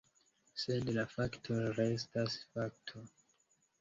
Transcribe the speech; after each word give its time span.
Sed 0.61 0.87
la 0.95 1.03
fakto 1.11 1.59
restas 1.81 2.39
fakto. 2.57 3.05